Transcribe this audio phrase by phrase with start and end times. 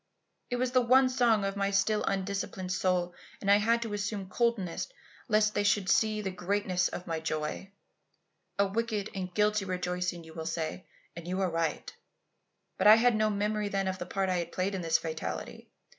[0.49, 4.29] It was the one song of my still undisciplined soul, and I had to assume
[4.29, 4.87] coldness
[5.27, 7.69] lest they should see the greatness of my joy.
[8.57, 11.95] A wicked and guilty rejoicing you will say, and you are right.
[12.79, 15.69] But I had no memory then of the part I had played in this fatality.